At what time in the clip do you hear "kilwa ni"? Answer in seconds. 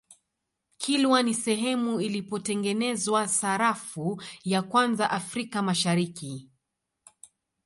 0.77-1.33